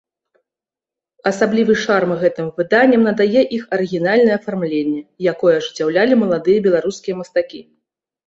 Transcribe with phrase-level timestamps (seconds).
[1.31, 5.01] Асаблівы шарм гэтым выданням надае іх арыгінальнае афармленне,
[5.33, 7.61] якое ажыццяўлялі маладыя беларускія мастакі.